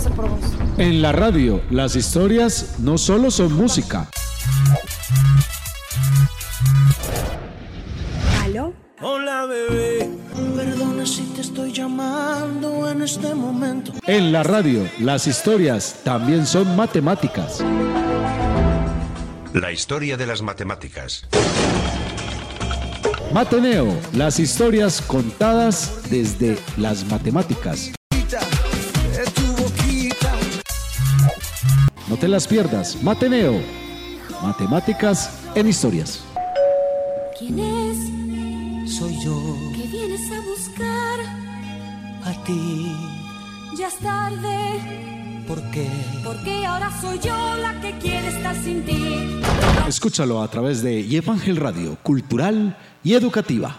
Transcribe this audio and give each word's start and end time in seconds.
puedo 0.00 0.06
hacer 0.06 0.12
por 0.12 0.28
vos. 0.28 0.78
En 0.78 1.02
la 1.02 1.12
radio, 1.12 1.62
las 1.70 1.96
historias 1.96 2.76
no 2.78 2.98
solo 2.98 3.30
son 3.30 3.52
música. 3.52 4.08
¿Aló? 8.42 8.72
Hola 9.02 9.46
bebé, 9.46 10.10
perdona 10.56 11.06
si 11.06 11.22
te 11.34 11.40
estoy 11.40 11.72
llamando 11.72 12.90
en 12.90 13.02
este 13.02 13.34
momento. 13.34 13.92
En 14.06 14.32
la 14.32 14.42
radio, 14.42 14.86
las 15.00 15.26
historias 15.26 16.00
también 16.04 16.46
son 16.46 16.76
matemáticas. 16.76 17.64
La 19.54 19.72
historia 19.72 20.16
de 20.16 20.26
las 20.26 20.42
matemáticas. 20.42 21.26
Mateneo, 23.32 23.96
las 24.12 24.38
historias 24.38 25.00
contadas 25.00 26.02
desde 26.10 26.58
las 26.76 27.04
matemáticas. 27.04 27.92
No 32.10 32.16
te 32.16 32.26
las 32.28 32.46
pierdas. 32.48 33.00
Mateneo, 33.02 33.60
matemáticas 34.42 35.30
en 35.54 35.68
historias. 35.68 36.22
¿Quién 37.38 37.58
es 37.58 38.90
Soy 38.98 39.16
yo, 39.24 39.56
que 39.74 39.86
vienes 39.86 40.20
a 40.32 40.40
buscar? 40.40 41.20
a 42.24 42.44
ti, 42.44 42.92
Ya 43.78 43.86
es 43.88 43.96
tarde, 43.98 45.44
¿por 45.46 45.62
qué? 45.70 45.88
porque 46.24 46.66
ahora 46.66 46.90
soy 47.00 47.18
yo 47.20 47.34
la 47.62 47.80
que 47.80 47.92
quiere 47.98 48.28
estar 48.28 48.54
sin 48.56 48.84
ti. 48.84 49.40
Escúchalo 49.88 50.42
a 50.42 50.48
través 50.48 50.82
de 50.82 51.06
Yepangel 51.06 51.56
Radio, 51.56 51.96
cultural 52.02 52.76
y 53.04 53.14
educativa. 53.14 53.76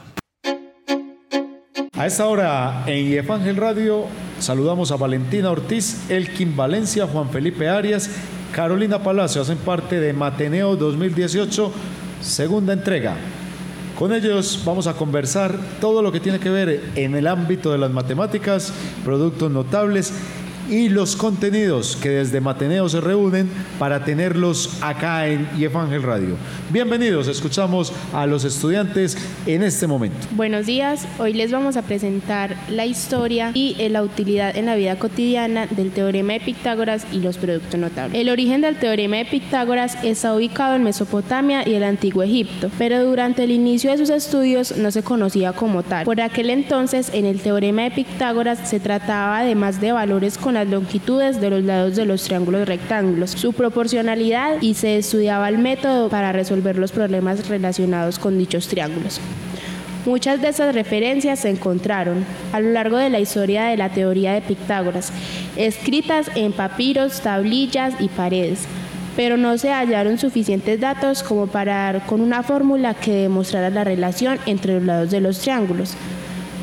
A 1.93 2.07
esta 2.07 2.25
hora 2.25 2.83
en 2.87 3.09
Yepangel 3.09 3.57
Radio 3.57 4.05
saludamos 4.41 4.91
a 4.91 4.97
Valentina 4.97 5.51
Ortiz, 5.51 6.09
Elkin 6.09 6.55
Valencia, 6.55 7.05
Juan 7.05 7.29
Felipe 7.29 7.69
Arias, 7.69 8.09
Carolina 8.51 9.03
Palacio, 9.03 9.41
hacen 9.41 9.57
parte 9.59 9.99
de 9.99 10.13
Mateneo 10.13 10.75
2018, 10.75 11.71
segunda 12.21 12.73
entrega. 12.73 13.15
Con 13.97 14.13
ellos 14.13 14.63
vamos 14.65 14.87
a 14.87 14.93
conversar 14.93 15.55
todo 15.79 16.01
lo 16.01 16.11
que 16.11 16.19
tiene 16.19 16.39
que 16.39 16.49
ver 16.49 16.81
en 16.95 17.15
el 17.15 17.27
ámbito 17.27 17.71
de 17.71 17.77
las 17.77 17.91
matemáticas, 17.91 18.73
productos 19.05 19.51
notables 19.51 20.11
y 20.71 20.87
los 20.87 21.17
contenidos 21.17 21.97
que 21.97 22.09
desde 22.09 22.39
Mateneo 22.39 22.87
se 22.87 23.01
reúnen 23.01 23.49
para 23.77 24.05
tenerlos 24.05 24.77
acá 24.81 25.27
en 25.27 25.45
Yefangel 25.57 26.01
Radio. 26.01 26.37
Bienvenidos, 26.69 27.27
escuchamos 27.27 27.91
a 28.13 28.25
los 28.25 28.45
estudiantes 28.45 29.17
en 29.45 29.63
este 29.63 29.85
momento. 29.85 30.27
Buenos 30.31 30.65
días, 30.65 31.05
hoy 31.19 31.33
les 31.33 31.51
vamos 31.51 31.75
a 31.75 31.81
presentar 31.81 32.55
la 32.69 32.85
historia 32.85 33.51
y 33.53 33.75
eh, 33.79 33.89
la 33.89 34.01
utilidad 34.01 34.55
en 34.55 34.67
la 34.67 34.75
vida 34.75 34.97
cotidiana 34.97 35.67
del 35.67 35.91
teorema 35.91 36.33
de 36.33 36.39
Pitágoras 36.39 37.05
y 37.11 37.19
los 37.19 37.37
productos 37.37 37.77
notables. 37.77 38.17
El 38.17 38.29
origen 38.29 38.61
del 38.61 38.77
teorema 38.77 39.17
de 39.17 39.25
Pitágoras 39.25 39.97
está 40.05 40.33
ubicado 40.33 40.77
en 40.77 40.83
Mesopotamia 40.83 41.67
y 41.67 41.73
el 41.73 41.83
antiguo 41.83 42.23
Egipto, 42.23 42.71
pero 42.77 43.03
durante 43.03 43.43
el 43.43 43.51
inicio 43.51 43.91
de 43.91 43.97
sus 43.97 44.09
estudios 44.09 44.77
no 44.77 44.89
se 44.91 45.03
conocía 45.03 45.51
como 45.51 45.83
tal. 45.83 46.05
Por 46.05 46.21
aquel 46.21 46.49
entonces, 46.49 47.11
en 47.13 47.25
el 47.25 47.41
teorema 47.41 47.81
de 47.81 47.91
Pitágoras 47.91 48.69
se 48.69 48.79
trataba 48.79 49.39
además 49.39 49.81
de 49.81 49.91
valores 49.91 50.37
con 50.37 50.60
las 50.61 50.69
longitudes 50.69 51.41
de 51.41 51.49
los 51.49 51.63
lados 51.63 51.95
de 51.95 52.05
los 52.05 52.23
triángulos 52.23 52.67
rectángulos, 52.67 53.31
su 53.31 53.51
proporcionalidad 53.51 54.61
y 54.61 54.75
se 54.75 54.97
estudiaba 54.97 55.49
el 55.49 55.57
método 55.57 56.07
para 56.07 56.31
resolver 56.31 56.77
los 56.77 56.91
problemas 56.91 57.47
relacionados 57.47 58.19
con 58.19 58.37
dichos 58.37 58.67
triángulos. 58.67 59.19
Muchas 60.05 60.39
de 60.39 60.49
esas 60.49 60.75
referencias 60.75 61.39
se 61.39 61.49
encontraron 61.49 62.25
a 62.53 62.59
lo 62.59 62.71
largo 62.71 62.97
de 62.97 63.09
la 63.09 63.19
historia 63.19 63.65
de 63.65 63.77
la 63.77 63.89
teoría 63.89 64.33
de 64.33 64.41
Pitágoras, 64.41 65.11
escritas 65.55 66.29
en 66.35 66.51
papiros, 66.53 67.21
tablillas 67.21 67.95
y 67.99 68.07
paredes, 68.07 68.65
pero 69.15 69.37
no 69.37 69.57
se 69.57 69.71
hallaron 69.71 70.19
suficientes 70.19 70.79
datos 70.79 71.23
como 71.23 71.47
para 71.47 71.73
dar 71.73 72.05
con 72.05 72.21
una 72.21 72.43
fórmula 72.43 72.93
que 72.93 73.13
demostrara 73.13 73.71
la 73.71 73.83
relación 73.83 74.37
entre 74.45 74.75
los 74.75 74.83
lados 74.83 75.11
de 75.11 75.21
los 75.21 75.39
triángulos. 75.39 75.95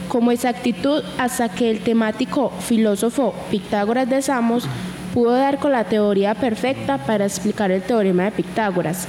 Como 0.09 0.33
exactitud 0.33 1.03
hasta 1.19 1.51
que 1.51 1.71
el 1.71 1.81
temático 1.81 2.51
filósofo 2.61 3.35
Pitágoras 3.51 4.09
de 4.09 4.23
Samos 4.23 4.67
pudo 5.13 5.33
dar 5.33 5.59
con 5.59 5.73
la 5.73 5.85
teoría 5.85 6.35
perfecta 6.35 6.99
para 6.99 7.27
explicar 7.27 7.71
el 7.71 7.83
teorema 7.83 8.25
de 8.25 8.33
Pitágoras. 8.33 9.07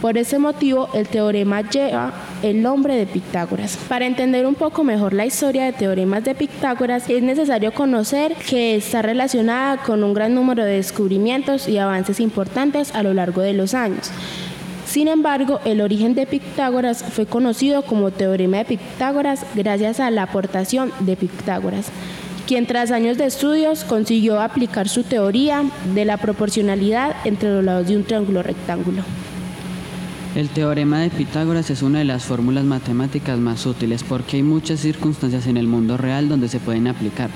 Por 0.00 0.18
ese 0.18 0.40
motivo, 0.40 0.88
el 0.94 1.06
teorema 1.06 1.60
lleva 1.60 2.12
el 2.42 2.60
nombre 2.60 2.96
de 2.96 3.06
Pitágoras. 3.06 3.76
Para 3.88 4.04
entender 4.04 4.46
un 4.46 4.56
poco 4.56 4.82
mejor 4.82 5.12
la 5.12 5.26
historia 5.26 5.64
de 5.64 5.72
teoremas 5.72 6.24
de 6.24 6.34
Pitágoras, 6.34 7.08
es 7.08 7.22
necesario 7.22 7.72
conocer 7.72 8.34
que 8.34 8.74
está 8.74 9.00
relacionada 9.00 9.76
con 9.76 10.02
un 10.02 10.12
gran 10.12 10.34
número 10.34 10.64
de 10.64 10.72
descubrimientos 10.72 11.68
y 11.68 11.78
avances 11.78 12.18
importantes 12.18 12.92
a 12.96 13.04
lo 13.04 13.14
largo 13.14 13.42
de 13.42 13.52
los 13.52 13.74
años. 13.74 14.10
Sin 14.92 15.08
embargo, 15.08 15.58
el 15.64 15.80
origen 15.80 16.14
de 16.14 16.26
Pitágoras 16.26 17.02
fue 17.02 17.24
conocido 17.24 17.80
como 17.80 18.10
teorema 18.10 18.58
de 18.58 18.66
Pitágoras 18.66 19.46
gracias 19.54 20.00
a 20.00 20.10
la 20.10 20.24
aportación 20.24 20.92
de 21.00 21.16
Pitágoras, 21.16 21.86
quien 22.46 22.66
tras 22.66 22.90
años 22.90 23.16
de 23.16 23.24
estudios 23.24 23.84
consiguió 23.84 24.38
aplicar 24.42 24.90
su 24.90 25.02
teoría 25.02 25.64
de 25.94 26.04
la 26.04 26.18
proporcionalidad 26.18 27.16
entre 27.24 27.48
los 27.54 27.64
lados 27.64 27.88
de 27.88 27.96
un 27.96 28.04
triángulo 28.04 28.42
rectángulo. 28.42 29.02
El 30.36 30.50
teorema 30.50 31.00
de 31.00 31.08
Pitágoras 31.08 31.70
es 31.70 31.80
una 31.80 32.00
de 32.00 32.04
las 32.04 32.24
fórmulas 32.24 32.64
matemáticas 32.64 33.38
más 33.38 33.64
útiles 33.64 34.04
porque 34.04 34.36
hay 34.36 34.42
muchas 34.42 34.80
circunstancias 34.80 35.46
en 35.46 35.56
el 35.56 35.68
mundo 35.68 35.96
real 35.96 36.28
donde 36.28 36.50
se 36.50 36.60
pueden 36.60 36.86
aplicar. 36.86 37.30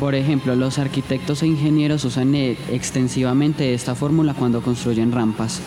Por 0.00 0.14
ejemplo, 0.14 0.56
los 0.56 0.78
arquitectos 0.78 1.42
e 1.42 1.48
ingenieros 1.48 2.02
usan 2.06 2.34
eh, 2.34 2.56
extensivamente 2.72 3.74
esta 3.74 3.94
fórmula 3.94 4.32
cuando 4.32 4.62
construyen 4.62 5.12
rampas. 5.12 5.60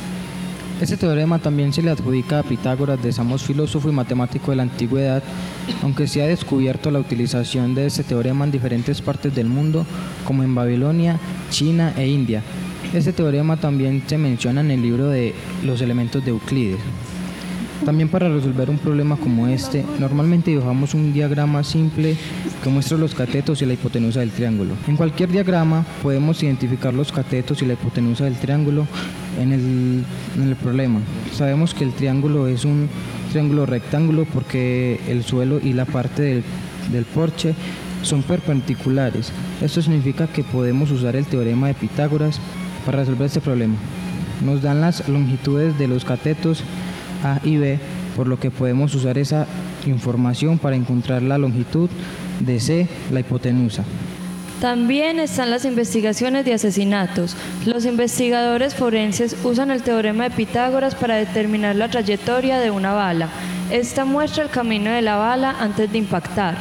Este 0.81 0.95
teorema 0.95 1.39
también 1.39 1.73
se 1.73 1.81
le 1.81 1.89
adjudica 1.89 2.37
a 2.37 2.43
Pitágoras 2.43 3.01
de 3.01 3.11
Samos, 3.11 3.41
filósofo 3.41 3.89
y 3.89 3.91
matemático 3.91 4.51
de 4.51 4.57
la 4.57 4.63
antigüedad, 4.63 5.23
aunque 5.81 6.05
se 6.07 6.21
ha 6.21 6.27
descubierto 6.27 6.91
la 6.91 6.99
utilización 6.99 7.73
de 7.73 7.87
este 7.87 8.03
teorema 8.03 8.45
en 8.45 8.51
diferentes 8.51 9.01
partes 9.01 9.33
del 9.33 9.47
mundo, 9.47 9.87
como 10.23 10.43
en 10.43 10.53
Babilonia, 10.53 11.19
China 11.49 11.93
e 11.97 12.07
India. 12.07 12.43
Este 12.93 13.11
teorema 13.11 13.57
también 13.57 14.03
se 14.05 14.19
menciona 14.19 14.61
en 14.61 14.69
el 14.69 14.83
libro 14.83 15.07
de 15.07 15.33
Los 15.65 15.81
elementos 15.81 16.23
de 16.23 16.29
Euclides. 16.29 16.79
También 17.83 18.09
para 18.09 18.29
resolver 18.29 18.69
un 18.69 18.77
problema 18.77 19.17
como 19.17 19.47
este, 19.47 19.83
normalmente 19.99 20.51
dibujamos 20.51 20.93
un 20.93 21.11
diagrama 21.11 21.63
simple 21.63 22.15
que 22.63 22.69
muestra 22.69 22.97
los 22.97 23.15
catetos 23.15 23.61
y 23.61 23.65
la 23.65 23.73
hipotenusa 23.73 24.19
del 24.19 24.31
triángulo. 24.31 24.73
En 24.87 24.95
cualquier 24.95 25.29
diagrama 25.31 25.85
podemos 26.03 26.41
identificar 26.43 26.93
los 26.93 27.11
catetos 27.11 27.61
y 27.61 27.65
la 27.65 27.73
hipotenusa 27.73 28.25
del 28.25 28.35
triángulo 28.35 28.87
en 29.37 30.05
el, 30.37 30.55
problema. 30.55 30.99
Sabemos 31.33 31.73
que 31.73 31.83
el 31.83 31.93
triángulo 31.93 32.47
es 32.47 32.65
un 32.65 32.89
triángulo 33.31 33.65
rectángulo 33.65 34.25
porque 34.25 34.99
el 35.07 35.23
suelo 35.23 35.59
y 35.61 35.73
la 35.73 35.85
parte 35.85 36.21
del, 36.21 36.43
del 36.91 37.05
porche 37.05 37.53
son 38.01 38.23
perpendiculares. 38.23 39.31
Esto 39.61 39.81
significa 39.81 40.27
que 40.27 40.43
podemos 40.43 40.91
usar 40.91 41.15
el 41.15 41.25
teorema 41.25 41.67
de 41.67 41.73
Pitágoras 41.73 42.39
para 42.85 42.99
resolver 42.99 43.27
este 43.27 43.41
problema. 43.41 43.75
Nos 44.45 44.61
dan 44.61 44.81
las 44.81 45.07
longitudes 45.09 45.77
de 45.77 45.87
los 45.87 46.05
catetos 46.05 46.63
A 47.23 47.39
y 47.43 47.57
B, 47.57 47.79
por 48.15 48.27
lo 48.27 48.39
que 48.39 48.51
podemos 48.51 48.93
usar 48.95 49.17
esa 49.17 49.47
información 49.85 50.57
para 50.57 50.75
encontrar 50.75 51.21
la 51.21 51.37
longitud 51.37 51.89
de 52.39 52.59
C, 52.59 52.87
la 53.11 53.21
hipotenusa. 53.21 53.83
También 54.61 55.19
están 55.19 55.51
las 55.51 55.65
investigaciones 55.65 56.43
de 56.43 56.55
asesinatos. 56.55 57.35
Los 57.67 57.85
investigadores 57.85 58.73
forenses 58.73 59.35
usan 59.43 59.69
el 59.69 59.83
teorema 59.83 60.23
de 60.23 60.31
Pitágoras 60.31 60.95
para 60.95 61.15
determinar 61.15 61.75
la 61.75 61.89
trayectoria 61.89 62.57
de 62.57 62.71
una 62.71 62.93
bala. 62.93 63.29
Esta 63.69 64.03
muestra 64.03 64.43
el 64.43 64.49
camino 64.49 64.89
de 64.89 65.03
la 65.03 65.17
bala 65.17 65.55
antes 65.59 65.91
de 65.91 65.99
impactar. 65.99 66.57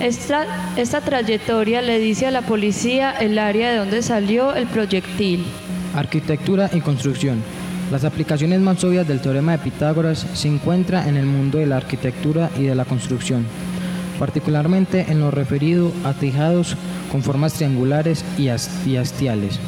Esta, 0.00 0.44
esta 0.76 1.00
trayectoria 1.00 1.82
le 1.82 2.00
dice 2.00 2.26
a 2.26 2.32
la 2.32 2.42
policía 2.42 3.12
el 3.12 3.38
área 3.38 3.70
de 3.70 3.76
donde 3.76 4.02
salió 4.02 4.52
el 4.52 4.66
proyectil. 4.66 5.44
Arquitectura 5.94 6.68
y 6.72 6.80
construcción. 6.80 7.44
Las 7.92 8.02
aplicaciones 8.02 8.60
más 8.60 8.82
obvias 8.82 9.06
del 9.06 9.20
teorema 9.20 9.52
de 9.52 9.58
Pitágoras 9.58 10.26
se 10.34 10.48
encuentran 10.48 11.08
en 11.08 11.16
el 11.16 11.26
mundo 11.26 11.58
de 11.58 11.66
la 11.66 11.76
arquitectura 11.76 12.50
y 12.58 12.64
de 12.64 12.74
la 12.74 12.84
construcción, 12.84 13.46
particularmente 14.18 15.06
en 15.08 15.20
lo 15.20 15.30
referido 15.30 15.92
a 16.02 16.12
tejados 16.12 16.76
con 17.10 17.22
formas 17.22 17.54
triangulares 17.54 18.24
y, 18.38 18.48
as- 18.48 18.70
y 18.86 18.96
hastiales. 18.96 19.58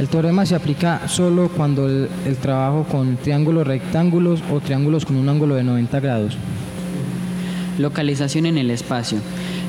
El 0.00 0.08
teorema 0.08 0.44
se 0.44 0.54
aplica 0.56 1.06
solo 1.06 1.48
cuando 1.48 1.86
el, 1.86 2.08
el 2.26 2.36
trabajo 2.36 2.84
con 2.90 3.16
triángulos 3.16 3.66
rectángulos 3.66 4.40
o 4.52 4.60
triángulos 4.60 5.04
con 5.04 5.16
un 5.16 5.28
ángulo 5.28 5.54
de 5.54 5.62
90 5.62 6.00
grados. 6.00 6.36
Localización 7.78 8.46
en 8.46 8.56
el 8.58 8.70
espacio. 8.70 9.18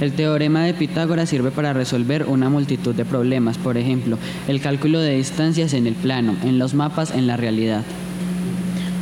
El 0.02 0.12
teorema 0.14 0.64
de 0.66 0.74
Pitágoras 0.74 1.30
sirve 1.30 1.52
para 1.52 1.74
resolver 1.74 2.26
una 2.28 2.50
multitud 2.50 2.94
de 2.94 3.06
problemas, 3.06 3.58
por 3.58 3.78
ejemplo, 3.78 4.18
el 4.48 4.62
cálculo 4.62 5.00
de 5.00 5.16
distancias 5.16 5.74
en 5.74 5.88
el 5.88 5.94
plano, 5.96 6.36
en 6.44 6.60
los 6.60 6.74
mapas, 6.74 7.12
en 7.12 7.26
la 7.28 7.38
realidad. 7.38 7.82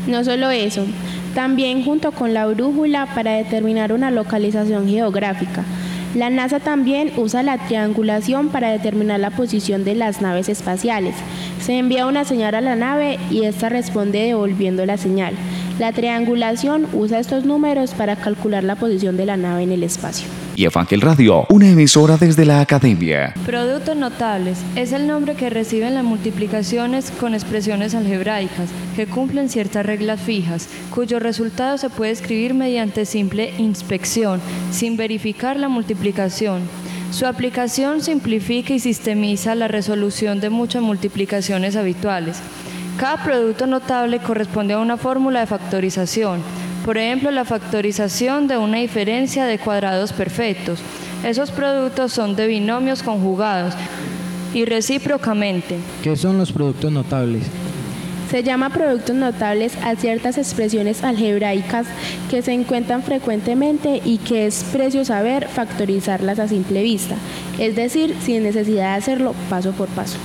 No 0.07 0.23
solo 0.23 0.49
eso, 0.51 0.85
también 1.35 1.83
junto 1.83 2.11
con 2.11 2.33
la 2.33 2.45
brújula 2.45 3.07
para 3.15 3.31
determinar 3.33 3.91
una 3.91 4.11
localización 4.11 4.87
geográfica. 4.87 5.63
La 6.15 6.29
NASA 6.29 6.59
también 6.59 7.11
usa 7.17 7.41
la 7.41 7.57
triangulación 7.57 8.49
para 8.49 8.71
determinar 8.71 9.19
la 9.19 9.31
posición 9.31 9.83
de 9.83 9.95
las 9.95 10.21
naves 10.21 10.47
espaciales. 10.47 11.15
Se 11.59 11.77
envía 11.79 12.05
una 12.05 12.23
señal 12.23 12.53
a 12.53 12.61
la 12.61 12.75
nave 12.75 13.17
y 13.31 13.45
esta 13.45 13.69
responde 13.69 14.19
devolviendo 14.19 14.85
la 14.85 14.97
señal. 14.97 15.33
La 15.79 15.91
triangulación 15.91 16.87
usa 16.93 17.19
estos 17.19 17.45
números 17.45 17.95
para 17.95 18.15
calcular 18.15 18.63
la 18.63 18.75
posición 18.75 19.17
de 19.17 19.25
la 19.25 19.37
nave 19.37 19.63
en 19.63 19.71
el 19.71 19.81
espacio. 19.81 20.27
Y 20.55 20.65
Evangel 20.65 21.01
Radio, 21.01 21.45
una 21.49 21.69
emisora 21.69 22.17
desde 22.17 22.45
la 22.45 22.61
academia. 22.61 23.33
Productos 23.45 23.95
notables 23.95 24.59
es 24.75 24.91
el 24.91 25.07
nombre 25.07 25.33
que 25.33 25.49
reciben 25.49 25.95
las 25.95 26.03
multiplicaciones 26.03 27.11
con 27.11 27.33
expresiones 27.33 27.95
algebraicas 27.95 28.69
que 28.95 29.07
cumplen 29.07 29.49
ciertas 29.49 29.85
reglas 29.85 30.21
fijas, 30.21 30.69
cuyo 30.91 31.19
resultado 31.19 31.77
se 31.77 31.89
puede 31.89 32.11
escribir 32.11 32.53
mediante 32.53 33.05
simple 33.05 33.53
inspección, 33.57 34.39
sin 34.71 34.95
verificar 34.95 35.57
la 35.57 35.69
multiplicación. 35.69 36.61
Su 37.11 37.25
aplicación 37.25 38.01
simplifica 38.01 38.73
y 38.73 38.79
sistemiza 38.79 39.55
la 39.55 39.67
resolución 39.67 40.39
de 40.39 40.49
muchas 40.49 40.83
multiplicaciones 40.83 41.75
habituales. 41.75 42.39
Cada 42.97 43.23
producto 43.23 43.65
notable 43.65 44.19
corresponde 44.19 44.75
a 44.75 44.79
una 44.79 44.97
fórmula 44.97 45.39
de 45.39 45.47
factorización. 45.47 46.41
Por 46.85 46.97
ejemplo, 46.97 47.31
la 47.31 47.45
factorización 47.45 48.47
de 48.47 48.57
una 48.57 48.79
diferencia 48.79 49.45
de 49.45 49.57
cuadrados 49.57 50.11
perfectos. 50.11 50.79
Esos 51.23 51.51
productos 51.51 52.11
son 52.11 52.35
de 52.35 52.47
binomios 52.47 53.03
conjugados 53.03 53.73
y 54.53 54.65
recíprocamente. 54.65 55.77
¿Qué 56.03 56.17
son 56.17 56.37
los 56.37 56.51
productos 56.51 56.91
notables? 56.91 57.43
Se 58.29 58.43
llama 58.43 58.69
productos 58.71 59.15
notables 59.15 59.77
a 59.77 59.95
ciertas 59.95 60.37
expresiones 60.37 61.03
algebraicas 61.03 61.87
que 62.29 62.41
se 62.41 62.51
encuentran 62.51 63.03
frecuentemente 63.03 64.01
y 64.03 64.17
que 64.17 64.47
es 64.47 64.65
precio 64.73 65.05
saber 65.05 65.47
factorizarlas 65.47 66.39
a 66.39 66.47
simple 66.47 66.81
vista, 66.81 67.15
es 67.59 67.75
decir, 67.75 68.15
sin 68.21 68.43
necesidad 68.43 68.93
de 68.93 68.97
hacerlo 68.97 69.35
paso 69.49 69.71
por 69.71 69.87
paso. 69.89 70.17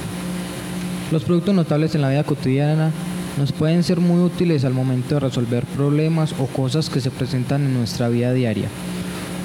Los 1.13 1.23
productos 1.25 1.55
notables 1.55 1.95
en 1.95 2.01
la 2.01 2.09
vida 2.09 2.25
cotidiana 2.25 2.91
nos 3.37 3.53
pueden 3.53 3.83
ser 3.83 4.01
muy 4.01 4.21
útiles 4.23 4.65
al 4.65 4.75
momento 4.75 5.15
de 5.15 5.21
resolver 5.21 5.65
problemas 5.65 6.35
o 6.39 6.47
cosas 6.47 6.91
que 6.91 7.01
se 7.01 7.11
presentan 7.11 7.65
en 7.65 7.75
nuestra 7.75 8.09
vida 8.09 8.33
diaria. 8.33 8.69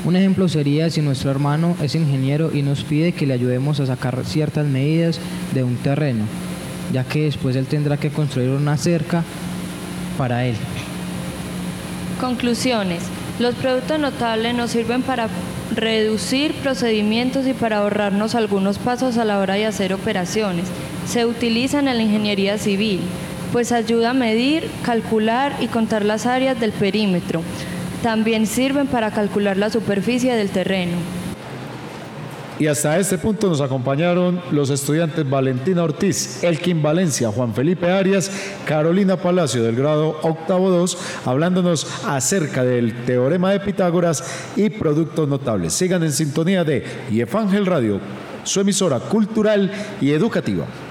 Un 0.06 0.16
ejemplo 0.16 0.50
sería 0.50 0.90
si 0.90 1.02
nuestro 1.02 1.32
hermano 1.32 1.78
es 1.82 1.96
ingeniero 1.96 2.52
y 2.54 2.62
nos 2.62 2.84
pide 2.84 3.14
que 3.14 3.26
le 3.26 3.34
ayudemos 3.34 3.80
a 3.80 3.86
sacar 3.86 4.26
ciertas 4.26 4.68
medidas 4.68 5.20
de 5.54 5.64
un 5.64 5.78
terreno, 5.78 6.26
ya 6.92 7.06
que 7.06 7.24
después 7.24 7.56
él 7.56 7.68
tendrá 7.68 7.98
que 7.98 8.10
construir 8.10 8.50
una 8.50 8.78
cerca 8.78 9.24
para 10.18 10.46
él. 10.46 10.56
Conclusiones. 12.20 13.04
Los 13.40 13.56
productos 13.56 13.98
notables 14.00 14.54
nos 14.54 14.72
sirven 14.72 15.02
para 15.02 15.28
reducir 15.76 16.54
procedimientos 16.56 17.48
y 17.48 17.54
para 17.54 17.78
ahorrarnos 17.78 18.36
algunos 18.36 18.78
pasos 18.78 19.18
a 19.18 19.26
la 19.26 19.40
hora 19.40 19.56
de 19.56 19.66
hacer 19.66 19.94
operaciones. 19.94 20.66
Se 21.08 21.26
utilizan 21.26 21.88
en 21.88 21.98
la 21.98 22.04
ingeniería 22.04 22.58
civil, 22.58 23.00
pues 23.54 23.72
ayuda 23.72 24.10
a 24.10 24.14
medir, 24.14 24.68
calcular 24.84 25.56
y 25.62 25.68
contar 25.68 26.04
las 26.04 26.26
áreas 26.26 26.60
del 26.60 26.72
perímetro. 26.72 27.44
También 28.02 28.48
sirven 28.48 28.88
para 28.88 29.12
calcular 29.12 29.58
la 29.58 29.70
superficie 29.70 30.34
del 30.34 30.50
terreno. 30.50 30.98
Y 32.60 32.66
hasta 32.66 32.98
este 32.98 33.18
punto 33.18 33.50
nos 33.50 33.62
acompañaron 33.62 34.42
los 34.52 34.72
estudiantes 34.72 35.30
Valentina 35.30 35.84
Ortiz, 35.84 36.44
Elkin 36.44 36.82
Valencia, 36.82 37.30
Juan 37.30 37.54
Felipe 37.54 37.92
Arias, 37.92 38.32
Carolina 38.66 39.18
Palacio 39.18 39.64
del 39.64 39.76
grado 39.76 40.18
octavo 40.24 40.72
2, 40.72 40.98
hablándonos 41.26 41.88
acerca 42.08 42.64
del 42.64 43.06
teorema 43.06 43.52
de 43.52 43.60
Pitágoras 43.60 44.24
y 44.56 44.70
productos 44.72 45.28
notables. 45.28 45.74
Sigan 45.74 46.04
en 46.04 46.12
sintonía 46.12 46.64
de 46.64 46.84
Yefángel 47.12 47.68
Radio, 47.68 48.00
su 48.44 48.62
emisora 48.62 49.00
cultural 49.00 49.72
y 50.02 50.12
educativa. 50.12 50.66